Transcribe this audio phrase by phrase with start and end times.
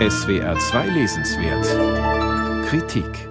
[0.00, 3.28] SWR 2 Lesenswert Kritik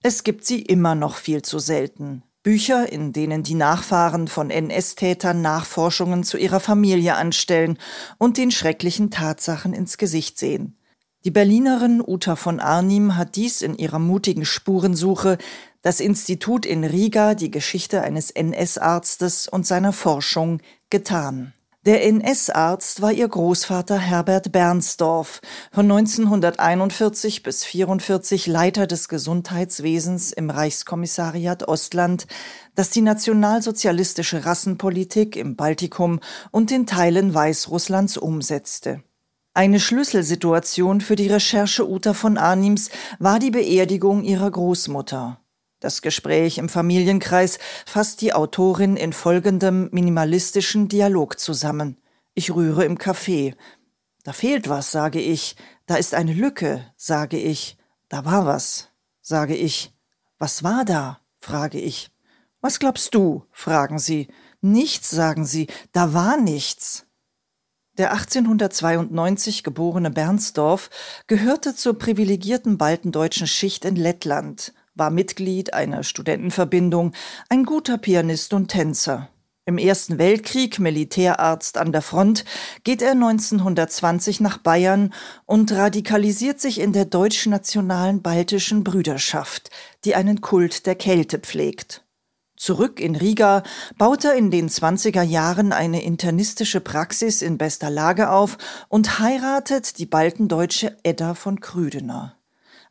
[0.00, 2.22] Es gibt sie immer noch viel zu selten.
[2.44, 7.78] Bücher, in denen die Nachfahren von NS-Tätern Nachforschungen zu ihrer Familie anstellen
[8.16, 10.78] und den schrecklichen Tatsachen ins Gesicht sehen.
[11.24, 15.36] Die Berlinerin Uta von Arnim hat dies in ihrer mutigen Spurensuche
[15.82, 21.54] das Institut in Riga die Geschichte eines NS-Arztes und seiner Forschung getan.
[21.86, 25.40] Der NS-Arzt war ihr Großvater Herbert Bernsdorf,
[25.70, 32.26] von 1941 bis 44 Leiter des Gesundheitswesens im Reichskommissariat Ostland,
[32.74, 36.18] das die nationalsozialistische Rassenpolitik im Baltikum
[36.50, 39.04] und in Teilen Weißrusslands umsetzte.
[39.54, 42.90] Eine Schlüsselsituation für die Recherche Uta von Arnims
[43.20, 45.38] war die Beerdigung ihrer Großmutter.
[45.80, 51.98] Das Gespräch im Familienkreis fasst die Autorin in folgendem minimalistischen Dialog zusammen.
[52.32, 53.54] Ich rühre im Kaffee.
[54.24, 55.56] Da fehlt was, sage ich.
[55.84, 57.76] Da ist eine Lücke, sage ich.
[58.08, 58.88] Da war was,
[59.20, 59.92] sage ich.
[60.38, 61.20] Was war da?
[61.40, 62.10] frage ich.
[62.62, 63.44] Was glaubst du?
[63.52, 64.28] fragen sie.
[64.62, 65.66] Nichts, sagen sie.
[65.92, 67.06] Da war nichts.
[67.98, 70.90] Der 1892 geborene Bernsdorf
[71.26, 77.12] gehörte zur privilegierten baltendeutschen Schicht in Lettland war Mitglied einer Studentenverbindung,
[77.48, 79.28] ein guter Pianist und Tänzer.
[79.68, 82.44] Im Ersten Weltkrieg Militärarzt an der Front
[82.84, 85.12] geht er 1920 nach Bayern
[85.44, 89.70] und radikalisiert sich in der deutsch-nationalen baltischen Brüderschaft,
[90.04, 92.04] die einen Kult der Kälte pflegt.
[92.56, 93.64] Zurück in Riga
[93.98, 98.56] baut er in den 20er Jahren eine internistische Praxis in bester Lage auf
[98.88, 102.35] und heiratet die baltendeutsche Edda von Krüdener.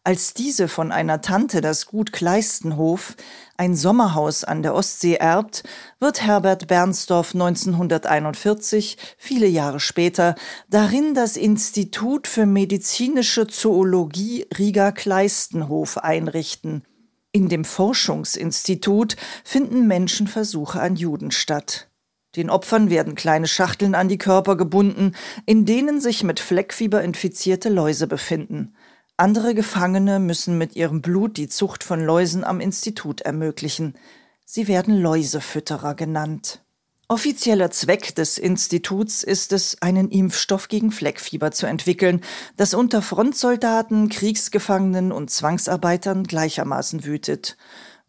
[0.03, 3.15] Als diese von einer Tante das Gut Kleistenhof,
[3.57, 5.63] ein Sommerhaus an der Ostsee erbt,
[5.99, 10.35] wird Herbert Bernsdorf 1941, viele Jahre später,
[10.69, 16.83] darin das Institut für medizinische Zoologie Riga Kleistenhof einrichten.
[17.31, 21.89] In dem Forschungsinstitut finden Menschenversuche an Juden statt.
[22.35, 25.13] Den Opfern werden kleine Schachteln an die Körper gebunden,
[25.45, 28.75] in denen sich mit Fleckfieber infizierte Läuse befinden.
[29.17, 33.95] Andere Gefangene müssen mit ihrem Blut die Zucht von Läusen am Institut ermöglichen.
[34.43, 36.61] Sie werden Läusefütterer genannt.
[37.07, 42.19] Offizieller Zweck des Instituts ist es, einen Impfstoff gegen Fleckfieber zu entwickeln,
[42.57, 47.55] das unter Frontsoldaten, Kriegsgefangenen und Zwangsarbeitern gleichermaßen wütet.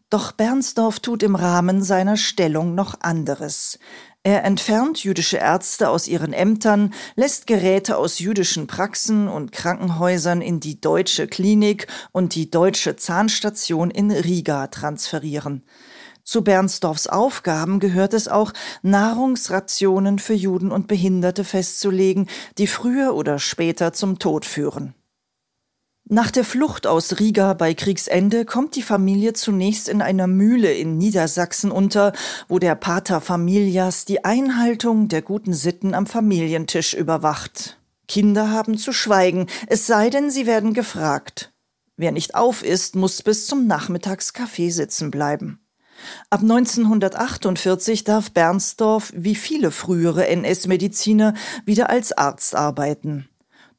[0.09, 3.79] Doch Bernsdorf tut im Rahmen seiner Stellung noch anderes.
[4.27, 10.59] Er entfernt jüdische Ärzte aus ihren Ämtern, lässt Geräte aus jüdischen Praxen und Krankenhäusern in
[10.59, 15.63] die deutsche Klinik und die deutsche Zahnstation in Riga transferieren.
[16.25, 18.51] Zu Bernsdorfs Aufgaben gehört es auch,
[18.81, 22.27] Nahrungsrationen für Juden und Behinderte festzulegen,
[22.57, 24.93] die früher oder später zum Tod führen.
[26.09, 30.97] Nach der Flucht aus Riga bei Kriegsende kommt die Familie zunächst in einer Mühle in
[30.97, 32.13] Niedersachsen unter,
[32.47, 37.77] wo der Pater Familias die Einhaltung der guten Sitten am Familientisch überwacht.
[38.07, 41.51] Kinder haben zu schweigen, es sei denn, sie werden gefragt.
[41.97, 45.59] Wer nicht auf ist, muss bis zum Nachmittagskaffee sitzen bleiben.
[46.29, 51.33] Ab 1948 darf Bernsdorf, wie viele frühere NS-Mediziner,
[51.65, 53.27] wieder als Arzt arbeiten.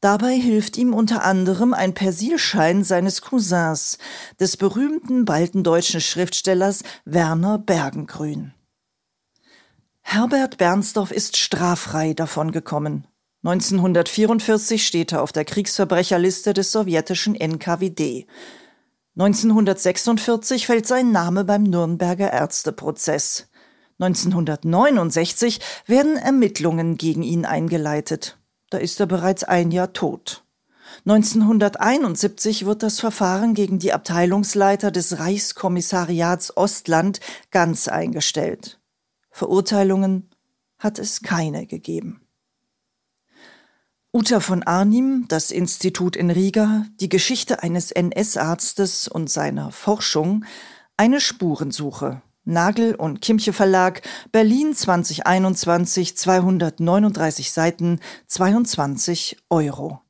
[0.00, 3.98] Dabei hilft ihm unter anderem ein Persilschein seines Cousins,
[4.38, 8.54] des berühmten baltendeutschen Schriftstellers Werner Bergengrün.
[10.03, 13.06] Herbert Bernsdorf ist straffrei davongekommen.
[13.42, 18.26] 1944 steht er auf der Kriegsverbrecherliste des sowjetischen NKWD.
[19.16, 23.48] 1946 fällt sein Name beim Nürnberger Ärzteprozess.
[23.98, 28.38] 1969 werden Ermittlungen gegen ihn eingeleitet.
[28.70, 30.44] Da ist er bereits ein Jahr tot.
[31.06, 37.20] 1971 wird das Verfahren gegen die Abteilungsleiter des Reichskommissariats Ostland
[37.50, 38.80] ganz eingestellt.
[39.30, 40.30] Verurteilungen
[40.78, 42.22] hat es keine gegeben.
[44.12, 50.44] Uta von Arnim, das Institut in Riga, die Geschichte eines NS-Arztes und seiner Forschung,
[50.96, 54.02] eine Spurensuche Nagel und Kimche Verlag,
[54.32, 60.00] Berlin 2021, 239 Seiten, 22 Euro.